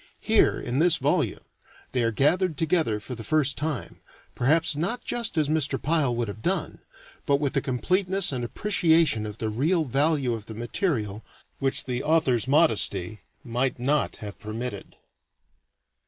Here, 0.19 0.59
in 0.59 0.79
this 0.79 0.97
volume, 0.97 1.45
they 1.91 2.01
are 2.01 2.11
gathered 2.11 2.57
together 2.57 2.99
for 2.99 3.13
the 3.13 3.23
first 3.23 3.55
time, 3.55 4.01
perhaps 4.33 4.75
not 4.75 5.03
just 5.03 5.37
as 5.37 5.47
Mr. 5.47 5.79
Pyle 5.79 6.15
would 6.15 6.27
have 6.27 6.41
done, 6.41 6.81
but 7.27 7.35
with 7.39 7.55
a 7.55 7.61
completeness 7.61 8.31
and 8.31 8.43
appreciation 8.43 9.27
of 9.27 9.37
the 9.37 9.49
real 9.49 9.85
value 9.85 10.33
of 10.33 10.47
the 10.47 10.55
material 10.55 11.23
which 11.59 11.83
the 11.83 12.01
author's 12.01 12.47
modesty 12.47 13.21
might 13.43 13.77
not 13.77 14.15
have 14.15 14.39
permitted. 14.39 14.95